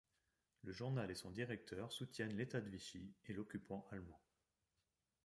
Le 0.63 0.71
journal 0.73 1.11
et 1.11 1.15
son 1.15 1.29
directeur 1.29 1.91
soutiennent 1.93 2.35
l'État 2.35 2.59
de 2.59 2.67
Vichy 2.67 3.13
et 3.27 3.33
l'occupant 3.33 3.85
allemand. 3.91 4.19